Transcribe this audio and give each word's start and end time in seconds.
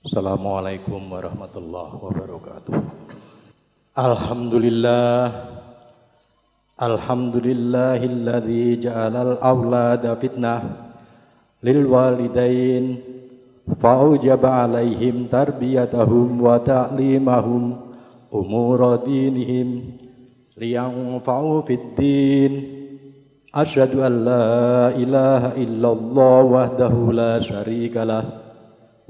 Assalamualaikum 0.00 1.12
warahmatullahi 1.12 2.00
wabarakatuh. 2.00 2.72
Alhamdulillah 4.00 5.28
Alhamdulillahilladzi 6.80 8.80
ja'alal 8.80 9.36
awlada 9.44 10.16
fitnah 10.16 10.96
lil 11.60 11.84
walidain 11.84 12.96
fa'ujaba 13.76 14.64
alaihim 14.64 15.28
tarbiyatahum 15.28 16.48
wa 16.48 16.56
ta'limahum 16.64 17.92
umura 18.32 19.04
dinihim 19.04 20.00
liyanfa'u 20.56 21.60
fid 21.68 21.84
din 22.00 22.52
Asyhadu 23.52 24.00
an 24.00 24.14
la 24.24 24.48
ilaha 24.96 25.60
illallah 25.60 26.40
wahdahu 26.48 27.12
la 27.12 27.36
syarikalah 27.36 28.39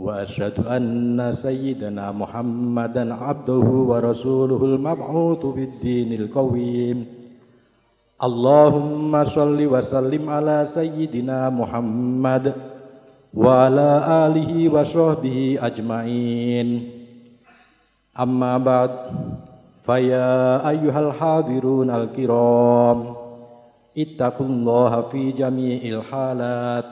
وأشهد 0.01 0.67
أن 0.67 1.33
سيدنا 1.33 2.13
محمدا 2.13 3.15
عبده 3.15 3.67
ورسوله 3.91 4.65
المبعوث 4.65 5.47
بالدين 5.47 6.13
القويم. 6.13 7.07
اللهم 8.23 9.25
صل 9.25 9.67
وسلم 9.67 10.31
على 10.31 10.65
سيدنا 10.65 11.51
محمد 11.51 12.55
وعلى 13.35 13.91
آله 14.27 14.53
وصحبه 14.73 15.59
أجمعين. 15.61 16.69
أما 18.21 18.59
بعد 18.59 18.91
فيا 19.83 20.69
أيها 20.69 21.01
الحاضرون 21.01 21.91
الكرام 21.91 22.99
اتقوا 23.99 24.47
الله 24.47 25.01
في 25.01 25.31
جميع 25.31 25.81
الحالات. 25.99 26.85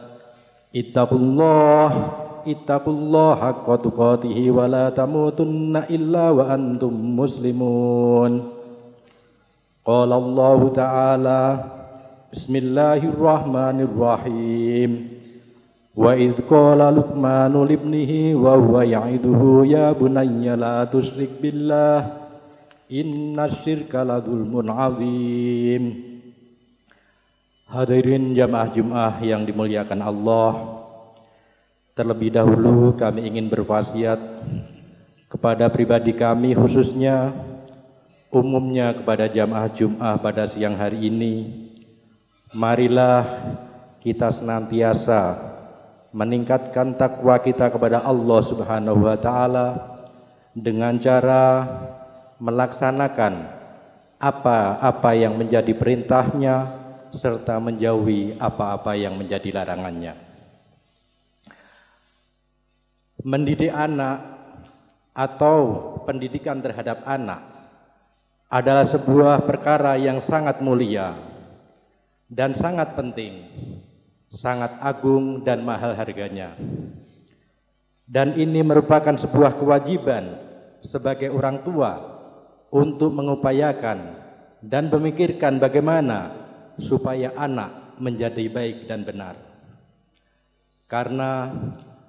اتقوا 0.76 1.18
الله 1.18 1.88
ittaqullaha 2.48 3.60
haqqa 3.60 3.84
tuqatih 3.84 4.48
wa 4.50 4.64
la 4.64 4.88
tamutunna 4.88 5.84
illa 5.92 6.32
wa 6.32 6.48
antum 6.48 6.88
muslimun. 6.92 8.56
Qala 9.84 10.16
Allah 10.16 10.60
ta'ala 10.72 11.60
bismillahirrahmanirrahim. 12.32 15.20
Wa 15.98 16.14
idh 16.14 16.46
qala 16.46 16.94
luqmanu 16.94 17.66
libnihi 17.66 18.30
wa 18.38 18.54
huwa 18.54 18.86
ya'iduhu 18.86 19.66
ya 19.66 19.90
bunayya 19.96 20.54
la 20.54 20.86
tusyrik 20.86 21.42
billah 21.42 22.06
inna 22.86 23.50
syirka 23.50 24.06
la 24.06 24.22
dzulmun 24.22 24.70
azim. 24.70 25.82
Hadirin 27.68 28.32
jamaah 28.32 28.72
Jumat 28.72 29.20
yang 29.26 29.44
dimuliakan 29.44 30.00
Allah 30.00 30.77
Terlebih 31.98 32.30
dahulu 32.30 32.94
kami 32.94 33.26
ingin 33.26 33.50
berwasiat 33.50 34.22
kepada 35.26 35.66
pribadi 35.66 36.14
kami 36.14 36.54
khususnya 36.54 37.34
umumnya 38.30 38.94
kepada 38.94 39.26
jamaah 39.26 39.66
Jum'ah 39.66 40.14
pada 40.22 40.46
siang 40.46 40.78
hari 40.78 41.10
ini. 41.10 41.66
Marilah 42.54 43.26
kita 43.98 44.30
senantiasa 44.30 45.42
meningkatkan 46.14 46.94
takwa 46.94 47.34
kita 47.42 47.66
kepada 47.66 48.06
Allah 48.06 48.40
Subhanahu 48.46 49.02
wa 49.02 49.18
taala 49.18 49.98
dengan 50.54 51.02
cara 51.02 51.66
melaksanakan 52.38 53.58
apa-apa 54.22 55.10
yang 55.18 55.34
menjadi 55.34 55.74
perintahnya 55.74 56.78
serta 57.10 57.58
menjauhi 57.58 58.38
apa-apa 58.38 58.94
yang 58.94 59.18
menjadi 59.18 59.50
larangannya 59.50 60.27
mendidik 63.22 63.72
anak 63.74 64.22
atau 65.14 65.58
pendidikan 66.06 66.62
terhadap 66.62 67.02
anak 67.02 67.42
adalah 68.48 68.86
sebuah 68.86 69.44
perkara 69.44 69.98
yang 69.98 70.22
sangat 70.22 70.62
mulia 70.62 71.18
dan 72.30 72.54
sangat 72.54 72.94
penting, 72.94 73.44
sangat 74.30 74.78
agung 74.80 75.42
dan 75.42 75.64
mahal 75.66 75.92
harganya. 75.92 76.54
Dan 78.08 78.40
ini 78.40 78.64
merupakan 78.64 79.12
sebuah 79.20 79.60
kewajiban 79.60 80.32
sebagai 80.80 81.28
orang 81.28 81.60
tua 81.60 81.92
untuk 82.72 83.12
mengupayakan 83.12 84.16
dan 84.64 84.88
memikirkan 84.88 85.60
bagaimana 85.60 86.32
supaya 86.80 87.36
anak 87.36 88.00
menjadi 88.00 88.48
baik 88.48 88.88
dan 88.88 89.04
benar. 89.04 89.36
Karena 90.88 91.52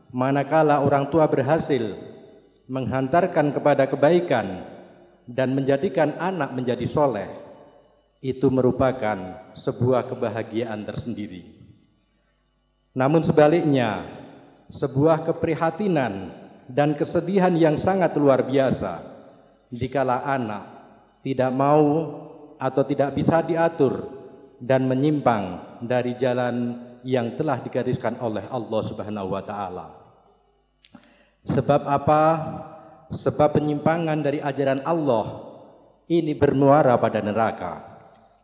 manakala 0.10 0.82
orang 0.82 1.10
tua 1.14 1.30
berhasil 1.30 1.94
menghantarkan 2.70 3.54
kepada 3.54 3.90
kebaikan 3.90 4.66
dan 5.26 5.54
menjadikan 5.54 6.18
anak 6.18 6.54
menjadi 6.54 6.86
soleh, 6.86 7.30
itu 8.22 8.50
merupakan 8.50 9.18
sebuah 9.54 10.10
kebahagiaan 10.10 10.86
tersendiri. 10.86 11.46
Namun 12.98 13.22
sebaliknya, 13.22 14.06
sebuah 14.70 15.26
keprihatinan 15.26 16.34
dan 16.70 16.94
kesedihan 16.94 17.54
yang 17.58 17.78
sangat 17.78 18.14
luar 18.18 18.46
biasa 18.46 19.02
dikala 19.70 20.26
anak 20.26 20.66
tidak 21.26 21.52
mau 21.54 21.86
atau 22.58 22.84
tidak 22.86 23.18
bisa 23.18 23.42
diatur 23.42 24.06
dan 24.62 24.86
menyimpang 24.86 25.80
dari 25.86 26.14
jalan 26.20 26.86
yang 27.08 27.40
telah 27.40 27.64
digariskan 27.64 28.20
oleh 28.20 28.44
Allah 28.52 28.82
Subhanahu 28.84 29.32
wa 29.32 29.44
taala. 29.46 29.99
Sebab 31.50 31.82
apa? 31.90 32.24
Sebab 33.10 33.58
penyimpangan 33.58 34.22
dari 34.22 34.38
ajaran 34.38 34.86
Allah 34.86 35.50
ini 36.06 36.38
bermuara 36.38 36.94
pada 37.02 37.26
neraka 37.26 37.90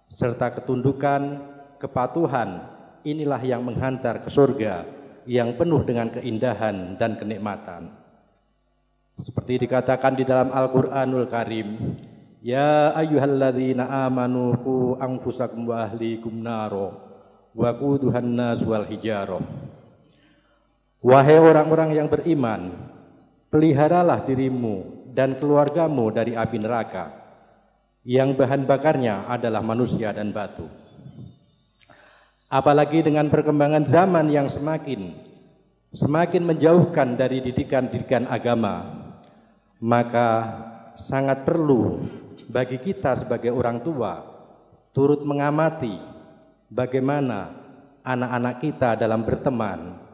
serta 0.09 0.53
ketundukan, 0.57 1.41
kepatuhan 1.77 2.65
inilah 3.05 3.41
yang 3.45 3.61
menghantar 3.61 4.25
ke 4.25 4.29
surga 4.29 4.85
yang 5.25 5.57
penuh 5.57 5.81
dengan 5.85 6.09
keindahan 6.13 6.97
dan 6.97 7.17
kenikmatan. 7.17 7.93
Seperti 9.15 9.65
dikatakan 9.65 10.13
di 10.17 10.23
dalam 10.27 10.53
Al-Qur'anul 10.53 11.29
Karim, 11.29 11.97
Ya 12.45 12.93
ayyuhalladzina 12.93 14.05
amanu 14.05 14.53
qu 14.61 14.75
anfusakum 15.01 15.65
wa 15.65 15.89
ahlikum 15.89 16.45
naro 16.45 16.93
wa 17.57 17.73
quduhan 17.73 18.37
nas 18.37 18.61
wal 18.61 18.85
hijarah. 18.85 19.41
Wahai 21.01 21.41
orang-orang 21.41 21.97
yang 21.97 22.07
beriman, 22.09 22.69
peliharalah 23.55 24.27
dirimu 24.27 25.07
dan 25.15 25.39
keluargamu 25.39 26.11
dari 26.11 26.35
api 26.35 26.59
neraka 26.59 27.07
yang 28.03 28.35
bahan 28.35 28.67
bakarnya 28.67 29.31
adalah 29.31 29.63
manusia 29.63 30.11
dan 30.11 30.35
batu. 30.35 30.67
Apalagi 32.51 32.99
dengan 32.99 33.31
perkembangan 33.31 33.87
zaman 33.87 34.27
yang 34.27 34.51
semakin 34.51 35.15
semakin 35.95 36.43
menjauhkan 36.43 37.15
dari 37.15 37.39
didikan-didikan 37.39 38.27
agama, 38.27 39.07
maka 39.79 40.29
sangat 40.99 41.47
perlu 41.47 42.03
bagi 42.51 42.75
kita 42.75 43.15
sebagai 43.15 43.55
orang 43.55 43.79
tua 43.79 44.19
turut 44.91 45.23
mengamati 45.23 45.95
bagaimana 46.67 47.55
anak-anak 48.03 48.55
kita 48.59 48.99
dalam 48.99 49.23
berteman 49.23 50.04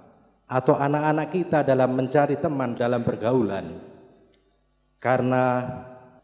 atau 0.51 0.75
anak-anak 0.75 1.31
kita 1.31 1.63
dalam 1.63 1.95
mencari 1.95 2.35
teman 2.35 2.75
dalam 2.75 3.07
pergaulan. 3.07 3.71
Karena 4.99 5.63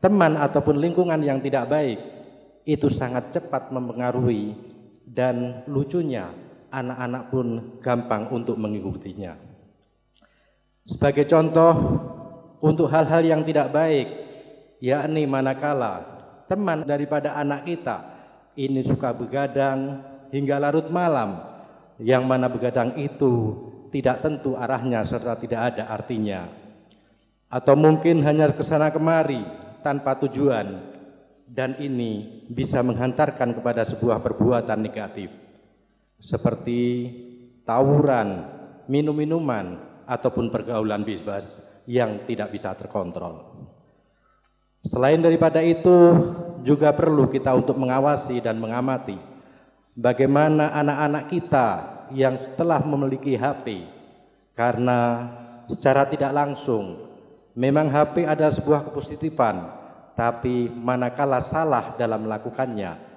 teman 0.04 0.36
ataupun 0.36 0.84
lingkungan 0.84 1.24
yang 1.24 1.40
tidak 1.40 1.72
baik 1.72 2.00
itu 2.68 2.92
sangat 2.92 3.32
cepat 3.32 3.72
mempengaruhi 3.72 4.52
dan 5.08 5.64
lucunya 5.72 6.28
anak-anak 6.68 7.24
pun 7.32 7.48
gampang 7.80 8.28
untuk 8.36 8.60
mengikutinya. 8.60 9.40
Sebagai 10.84 11.24
contoh 11.24 11.74
untuk 12.60 12.92
hal-hal 12.92 13.24
yang 13.24 13.42
tidak 13.48 13.72
baik 13.72 14.08
yakni 14.84 15.24
manakala 15.24 16.04
teman 16.52 16.84
daripada 16.84 17.34
anak 17.40 17.64
kita 17.64 17.98
ini 18.60 18.84
suka 18.84 19.16
begadang 19.16 20.04
hingga 20.30 20.60
larut 20.60 20.92
malam 20.92 21.40
yang 21.98 22.28
mana 22.28 22.52
begadang 22.52 22.94
itu 23.00 23.67
tidak 23.92 24.24
tentu 24.24 24.54
arahnya 24.56 25.04
serta 25.04 25.40
tidak 25.40 25.74
ada 25.74 25.90
artinya 25.92 26.48
atau 27.48 27.76
mungkin 27.80 28.24
hanya 28.28 28.52
ke 28.52 28.64
sana 28.64 28.92
kemari 28.92 29.40
tanpa 29.80 30.20
tujuan 30.28 30.98
dan 31.48 31.80
ini 31.80 32.44
bisa 32.52 32.84
menghantarkan 32.84 33.56
kepada 33.56 33.88
sebuah 33.88 34.20
perbuatan 34.20 34.84
negatif 34.84 35.32
seperti 36.20 37.14
tawuran, 37.64 38.44
minum-minuman 38.92 39.80
ataupun 40.04 40.52
pergaulan 40.52 41.08
bebas 41.08 41.64
yang 41.88 42.28
tidak 42.28 42.52
bisa 42.52 42.76
terkontrol. 42.76 43.68
Selain 44.84 45.20
daripada 45.20 45.64
itu 45.64 46.16
juga 46.64 46.92
perlu 46.92 47.32
kita 47.32 47.56
untuk 47.56 47.80
mengawasi 47.80 48.44
dan 48.44 48.60
mengamati 48.60 49.16
bagaimana 49.96 50.76
anak-anak 50.76 51.24
kita 51.32 51.68
yang 52.14 52.40
telah 52.56 52.84
memiliki 52.84 53.36
HP 53.36 53.88
karena 54.54 55.30
secara 55.68 56.08
tidak 56.08 56.32
langsung 56.32 57.08
memang 57.54 57.92
HP 57.92 58.24
adalah 58.28 58.54
sebuah 58.54 58.88
kepositifan 58.88 59.68
tapi 60.18 60.72
manakala 60.72 61.44
salah 61.44 61.94
dalam 62.00 62.26
melakukannya 62.26 63.08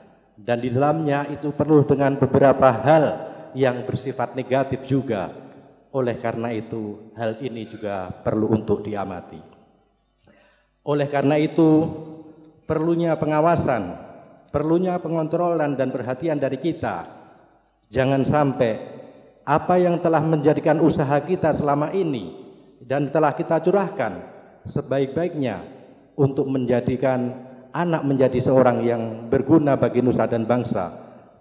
dan 0.41 0.57
di 0.65 0.73
dalamnya 0.73 1.29
itu 1.29 1.53
perlu 1.53 1.85
dengan 1.85 2.17
beberapa 2.17 2.73
hal 2.73 3.05
yang 3.53 3.85
bersifat 3.85 4.33
negatif 4.33 4.87
juga. 4.89 5.29
Oleh 5.91 6.17
karena 6.17 6.55
itu, 6.55 7.13
hal 7.19 7.37
ini 7.43 7.67
juga 7.67 8.09
perlu 8.09 8.49
untuk 8.55 8.81
diamati. 8.87 9.43
Oleh 10.87 11.11
karena 11.11 11.35
itu, 11.37 11.83
perlunya 12.65 13.19
pengawasan, 13.19 13.99
perlunya 14.55 14.97
pengontrolan 15.03 15.75
dan 15.75 15.91
perhatian 15.91 16.39
dari 16.39 16.63
kita. 16.63 17.20
Jangan 17.91 18.23
sampai 18.23 18.79
apa 19.43 19.75
yang 19.83 19.99
telah 19.99 20.23
menjadikan 20.23 20.79
usaha 20.79 21.19
kita 21.27 21.51
selama 21.51 21.91
ini 21.91 22.39
dan 22.87 23.11
telah 23.11 23.35
kita 23.35 23.59
curahkan 23.59 24.23
sebaik-baiknya 24.63 25.67
untuk 26.15 26.47
menjadikan 26.47 27.35
anak 27.75 28.07
menjadi 28.07 28.39
seorang 28.39 28.87
yang 28.87 29.03
berguna 29.27 29.75
bagi 29.75 30.07
nusa 30.07 30.31
dan 30.31 30.47
bangsa, 30.47 30.95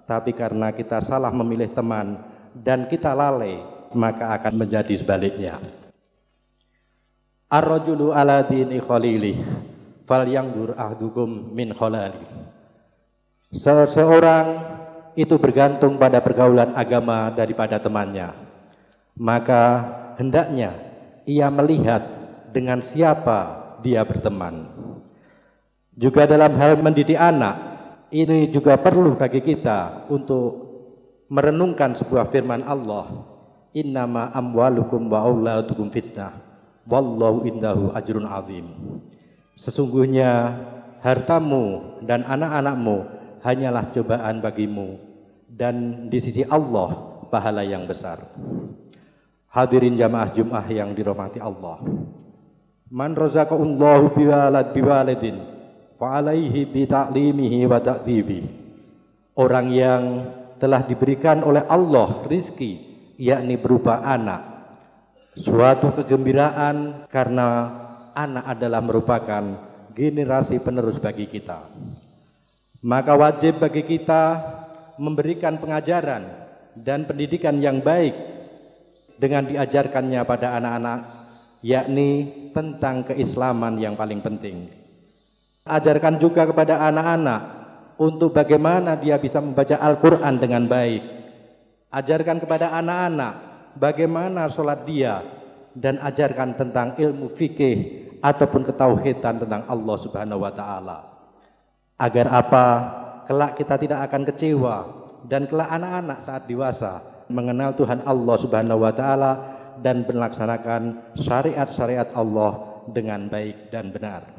tapi 0.10 0.34
karena 0.34 0.74
kita 0.74 1.06
salah 1.06 1.30
memilih 1.30 1.70
teman 1.70 2.18
dan 2.58 2.90
kita 2.90 3.14
lalai, 3.14 3.62
maka 3.94 4.34
akan 4.42 4.66
menjadi 4.66 4.98
sebaliknya. 4.98 5.62
Ar-rajulu 7.50 8.14
ala 8.14 8.46
dini 8.46 8.78
khalili 8.78 9.42
fal 10.06 10.26
yangdur 10.26 10.78
ahdukum 10.78 11.54
min 11.54 11.74
khalali. 11.74 12.22
Seseorang 13.50 14.79
itu 15.20 15.36
bergantung 15.36 16.00
pada 16.00 16.24
pergaulan 16.24 16.72
agama 16.80 17.28
daripada 17.36 17.76
temannya. 17.76 18.32
Maka 19.20 19.64
hendaknya 20.16 20.80
ia 21.28 21.52
melihat 21.52 22.08
dengan 22.56 22.80
siapa 22.80 23.76
dia 23.84 24.00
berteman. 24.08 24.72
Juga 26.00 26.24
dalam 26.24 26.56
hal 26.56 26.80
mendidik 26.80 27.20
anak, 27.20 27.60
ini 28.16 28.48
juga 28.48 28.80
perlu 28.80 29.20
bagi 29.20 29.44
kita 29.44 30.08
untuk 30.08 30.72
merenungkan 31.28 32.00
sebuah 32.00 32.32
firman 32.32 32.64
Allah. 32.64 33.28
Innama 33.76 34.32
amwalukum 34.32 35.12
wa 35.12 35.28
auladukum 35.28 35.92
fitnah. 35.92 36.32
Wallahu 36.88 37.44
indahu 37.44 37.92
ajrun 37.92 38.24
azim. 38.24 38.66
Sesungguhnya 39.60 40.56
hartamu 41.04 42.00
dan 42.08 42.24
anak-anakmu 42.24 43.04
hanyalah 43.44 43.92
cobaan 43.92 44.40
bagimu 44.40 45.09
dan 45.50 46.08
di 46.08 46.20
sisi 46.22 46.46
Allah 46.46 46.94
pahala 47.30 47.66
yang 47.66 47.90
besar. 47.90 48.22
Hadirin 49.50 49.98
jamaah 49.98 50.30
Jum'ah 50.30 50.66
yang 50.70 50.94
dirahmati 50.94 51.42
Allah. 51.42 51.82
Man 52.90 53.18
razaqallahu 53.18 54.14
biwalad 54.14 54.74
biwaladin 54.74 55.42
fa'alaihi 55.98 56.70
bi 56.70 56.86
ta'limihi 56.86 57.66
wa 57.66 57.82
ta'dibi. 57.82 58.42
Orang 59.38 59.74
yang 59.74 60.04
telah 60.62 60.86
diberikan 60.86 61.42
oleh 61.42 61.66
Allah 61.66 62.26
rizki, 62.30 62.82
yakni 63.18 63.58
berupa 63.58 64.04
anak. 64.06 64.42
Suatu 65.40 65.96
kegembiraan 65.96 67.08
karena 67.08 67.48
anak 68.12 68.46
adalah 68.58 68.82
merupakan 68.84 69.44
generasi 69.96 70.60
penerus 70.60 71.00
bagi 71.00 71.30
kita. 71.32 71.64
Maka 72.84 73.16
wajib 73.16 73.60
bagi 73.60 73.84
kita 73.84 74.40
memberikan 75.00 75.56
pengajaran 75.58 76.28
dan 76.76 77.08
pendidikan 77.08 77.58
yang 77.64 77.80
baik 77.80 78.14
dengan 79.16 79.48
diajarkannya 79.48 80.22
pada 80.28 80.60
anak-anak, 80.60 81.00
yakni 81.64 82.12
tentang 82.52 83.08
keislaman 83.08 83.80
yang 83.80 83.96
paling 83.96 84.20
penting. 84.20 84.68
Ajarkan 85.64 86.20
juga 86.20 86.44
kepada 86.44 86.84
anak-anak 86.84 87.42
untuk 88.00 88.36
bagaimana 88.36 89.00
dia 89.00 89.16
bisa 89.20 89.40
membaca 89.40 89.76
Al-Quran 89.80 90.36
dengan 90.40 90.68
baik. 90.68 91.04
Ajarkan 91.90 92.38
kepada 92.44 92.76
anak-anak 92.76 93.34
bagaimana 93.76 94.48
sholat 94.48 94.88
dia 94.88 95.24
dan 95.76 96.00
ajarkan 96.00 96.56
tentang 96.56 96.96
ilmu 96.96 97.28
fikih 97.32 98.08
ataupun 98.20 98.68
ketauhidan 98.68 99.42
tentang 99.44 99.64
Allah 99.68 99.98
Subhanahu 100.00 100.44
wa 100.44 100.52
taala. 100.54 100.98
Agar 102.00 102.32
apa? 102.32 102.66
kelak 103.30 103.62
kita 103.62 103.78
tidak 103.78 104.10
akan 104.10 104.26
kecewa 104.26 104.90
dan 105.30 105.46
kelak 105.46 105.70
anak-anak 105.70 106.18
saat 106.18 106.50
dewasa 106.50 107.06
mengenal 107.30 107.78
Tuhan 107.78 108.02
Allah 108.10 108.42
Subhanahu 108.42 108.82
wa 108.82 108.90
taala 108.90 109.62
dan 109.86 110.02
melaksanakan 110.02 111.14
syariat-syariat 111.14 112.10
Allah 112.18 112.82
dengan 112.90 113.30
baik 113.30 113.70
dan 113.70 113.94
benar. 113.94 114.34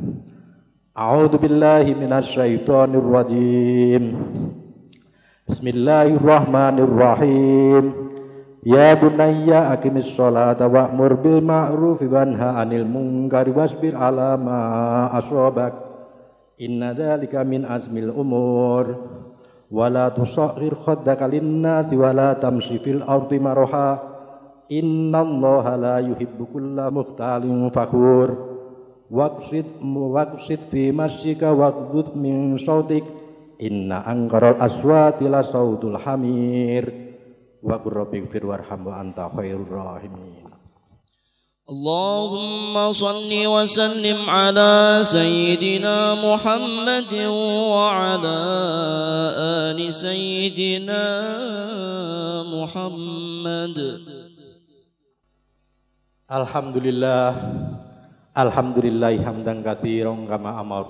A'udzu 0.98 1.38
billahi 1.38 1.94
minasyaitonir 1.94 3.06
rajim. 3.06 4.18
Bismillahirrahmanirrahim. 5.46 8.10
Ya 8.66 8.98
bunayya 8.98 9.70
aqimis 9.70 10.18
sholata 10.18 10.66
wa'mur 10.66 11.14
bil 11.22 11.38
ma'rufi 11.38 12.10
wanha 12.10 12.58
'anil 12.58 12.90
munkari 12.90 13.54
wasbir 13.54 13.94
'ala 13.94 14.34
ma 14.34 15.14
asabaka 15.14 15.89
Inna 16.60 16.92
dalika 16.92 17.40
min 17.40 17.64
azmil 17.64 18.12
umur. 18.12 18.84
Wala 19.72 20.12
tusakhir 20.12 20.76
khaddaka 20.76 21.24
lin-nasi 21.24 21.96
wala 21.96 22.36
tamshi 22.36 22.76
fil 22.84 23.00
ardi 23.00 23.40
maraha. 23.40 23.96
Innallaha 24.68 25.72
la 25.80 25.96
yuhibbu 26.04 26.44
kulla 26.52 26.92
mukhtalin 26.92 27.72
fakhur. 27.72 28.28
Waqsid 29.08 29.80
waqsid 29.80 30.68
fi 30.68 30.92
masjika 30.92 31.56
waqdud 31.56 32.12
min 32.12 32.60
sautik. 32.60 33.08
Inna 33.56 34.04
angkaral 34.04 34.60
aswati 34.60 35.32
la 35.32 35.40
sautul 35.40 35.96
hamir. 35.96 36.84
Wa 37.64 37.80
qurrabbigfir 37.80 38.44
warham 38.44 38.84
wa 38.84 39.00
anta 39.00 39.32
khairur 39.32 39.64
rahimin. 39.64 40.49
اللهم 41.70 42.74
صل 42.90 43.30
وسلم 43.30 44.18
على 44.26 45.06
سيدنا 45.06 46.18
محمد 46.18 47.14
وعلى 47.70 48.38
آل 49.70 49.78
سيدنا 49.94 51.04
محمد. 52.42 53.78
الحمد 56.26 56.76
لله 56.76 57.30
الحمد 58.34 58.76
لله 58.86 59.12
حمدا 59.22 59.54
كثيرا 59.62 60.14
كما 60.26 60.50
أمر 60.60 60.86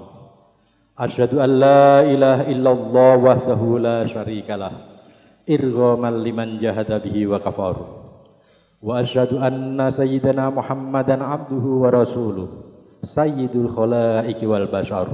أشهد 0.97 1.37
أن 1.45 1.61
لا 1.61 2.01
إله 2.01 2.57
إلا 2.57 2.71
الله 2.73 3.15
وحده 3.29 3.61
لا 3.85 3.99
شريك 4.09 4.49
له 4.49 4.73
إرغاما 5.45 6.11
لمن 6.25 6.57
جهد 6.57 6.91
به 7.05 7.17
وكفره 7.27 8.00
anna 8.81 9.93
sayyidana 9.93 10.49
Muhammadan 10.49 11.21
abduhu 11.21 11.85
wa 11.85 11.93
rasuluh. 11.93 12.49
Sayyidul 13.05 13.69
khalaiqi 13.69 14.49
wal 14.49 14.69
bashar. 14.73 15.09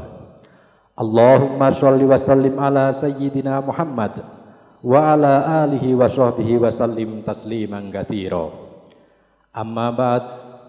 Allahumma 0.96 1.74
sholli 1.74 2.06
wa 2.06 2.16
sallim 2.16 2.54
ala 2.56 2.94
sayyidina 2.94 3.60
Muhammad 3.66 4.22
wa 4.86 5.12
ala 5.12 5.66
alihi 5.66 5.98
wa 5.98 6.06
sahbihi 6.06 6.62
wa 6.62 6.70
sallim 6.70 7.26
tasliman 7.26 7.90
katsira. 7.90 8.54
Amma 9.50 9.90
ba'd 9.90 10.24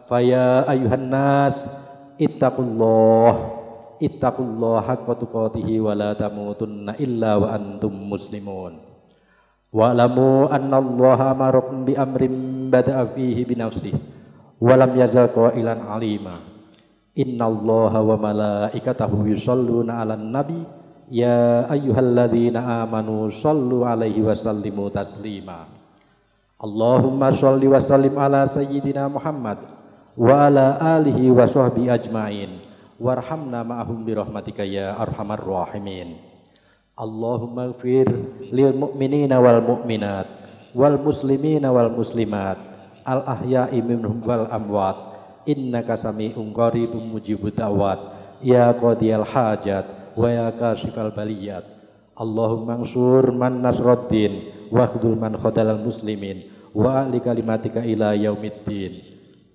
Faya 0.08 0.64
ayuhan 0.64 1.12
nas 1.12 1.68
ittaqullah 2.16 3.60
ittaqullah 4.00 4.80
haqqa 4.88 5.20
tuqatih 5.20 5.84
wa 5.84 5.92
la 5.92 6.16
tamutunna 6.16 6.96
illa 6.96 7.36
wa 7.36 7.52
antum 7.52 7.92
muslimun. 7.92 8.80
Wa'lamu 9.78 10.50
anna 10.50 10.82
Allah 10.82 11.38
amarakum 11.38 11.86
bi 11.86 11.94
amrin 11.94 12.66
bada'a 12.74 13.14
fihi 13.14 13.46
bi 13.46 13.54
nafsihi 13.54 14.02
wa 14.58 14.74
lam 14.74 14.98
yazal 14.98 15.30
qailan 15.30 15.86
alima. 15.86 16.42
Inna 17.14 17.46
Allah 17.46 17.94
wa 17.94 18.18
malaikatahu 18.18 19.30
yusalluna 19.30 20.02
'alan 20.02 20.34
nabi 20.34 20.66
ya 21.14 21.70
ayyuhalladzina 21.70 22.82
amanu 22.82 23.30
sallu 23.30 23.86
alaihi 23.86 24.26
wa 24.26 24.34
sallimu 24.34 24.90
taslima. 24.90 25.70
Allahumma 26.58 27.30
shalli 27.30 27.70
wa 27.70 27.78
sallim 27.78 28.18
ala 28.18 28.50
sayyidina 28.50 29.06
Muhammad 29.14 29.62
wa 30.18 30.50
ala 30.50 30.82
alihi 30.98 31.30
wa 31.30 31.46
sahbi 31.46 31.86
ajmain 31.86 32.66
warhamna 32.98 33.62
ma'ahum 33.62 34.02
bi 34.02 34.18
rahmatika 34.18 34.66
ya 34.66 34.98
arhamar 34.98 35.38
rahimin 35.38 36.18
Allahumma 36.98 37.70
gfir 37.78 38.10
lil 38.50 38.74
mu'minina 38.74 39.38
wal 39.38 39.62
mu'minat 39.62 40.26
wal 40.74 40.98
muslimina 40.98 41.70
wal 41.70 41.94
muslimat 41.94 42.58
al 43.06 43.22
ahya'i 43.22 43.86
minhum 43.86 44.18
wal 44.26 44.50
amwat. 44.50 44.98
Innaka 45.46 45.94
sami'un 45.94 46.50
qaribun 46.50 47.14
mujibud 47.14 47.54
da'wat. 47.54 48.02
Ya 48.42 48.74
qadiyal 48.74 49.22
hajat 49.22 50.18
wa 50.18 50.26
ya 50.26 50.50
kashifal 50.58 51.14
baliyat. 51.14 51.70
Allahumma 52.18 52.82
ansur 52.82 53.30
man 53.30 53.62
nasraddin 53.62 54.50
wa 54.74 54.90
khdul 54.90 55.22
man 55.22 55.38
khadalal 55.38 55.78
muslimin 55.78 56.50
wa 56.74 57.06
ahli 57.06 57.22
kalimatika 57.22 57.86
ila 57.86 58.18
yaumiddin. 58.18 59.06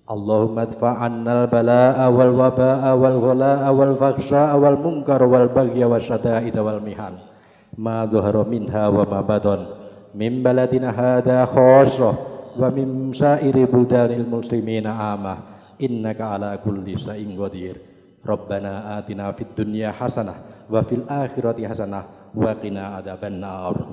Allahumma 0.07 0.63
adfa'anna 0.63 1.43
al-bala'a 1.43 2.07
wal 2.07 2.39
waba'a 2.39 2.95
wal 2.95 3.19
ghala'a 3.19 3.67
wal 3.75 3.99
fakhsha'a 3.99 4.55
wal 4.55 4.79
munkar 4.79 5.19
wal 5.27 5.51
bagya 5.51 5.91
wa 5.91 5.99
syada'ida 5.99 6.63
wal 6.63 6.79
mihan 6.79 7.32
ما 7.78 8.04
ظهر 8.04 8.48
منها 8.48 8.88
وما 8.88 9.20
بطن 9.20 9.66
من 10.14 10.42
بلدنا 10.42 10.90
هذا 10.90 11.44
خاصة 11.44 12.14
ومن 12.58 13.12
سائر 13.12 13.64
بلدان 13.64 14.10
المسلمين 14.10 14.86
عامة 14.86 15.36
إنك 15.82 16.20
على 16.20 16.58
كل 16.64 16.98
شيء 16.98 17.42
قدير 17.42 17.76
ربنا 18.26 18.98
آتنا 18.98 19.32
في 19.32 19.42
الدنيا 19.42 19.90
حسنة 19.90 20.34
وفي 20.70 20.94
الآخرة 20.94 21.68
حسنة 21.68 22.04
وقنا 22.34 22.86
عذاب 22.86 23.24
النار 23.24 23.86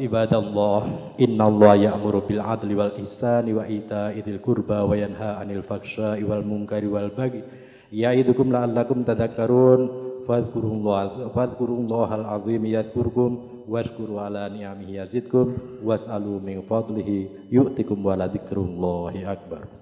عباد 0.00 0.34
الله 0.34 0.82
إن 1.20 1.40
الله 1.40 1.74
يأمر 1.74 2.18
بالعدل 2.18 2.78
والإحسان 2.78 3.54
وإيتاء 3.54 4.18
ذي 4.18 4.30
القربى 4.30 4.74
وينهى 4.74 5.30
عن 5.40 5.50
الفحشاء 5.50 6.22
والمنكر 6.22 6.86
والبغي 6.88 7.42
يعظكم 7.92 8.52
لعلكم 8.52 9.02
تذكرون 9.02 9.80
fadkurullah 10.27 11.31
fadkurullah 11.31 12.07
al-azim 12.19 12.63
yadkurkum 12.67 13.31
washkuru 13.67 14.19
ala 14.19 14.51
ni'amihi 14.51 14.99
yazidkum 14.99 15.55
was'alu 15.83 16.39
min 16.43 16.61
fadlihi 16.67 17.51
yu'tikum 17.51 18.03
wa 18.03 18.15
akbar. 19.23 19.76